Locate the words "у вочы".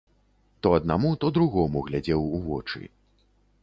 2.39-2.81